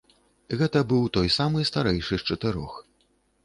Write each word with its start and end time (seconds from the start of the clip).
Гэта 0.61 0.81
быў 0.93 1.03
той 1.19 1.29
самы 1.37 1.67
старэйшы 1.73 2.15
з 2.23 2.33
чатырох. 2.33 2.73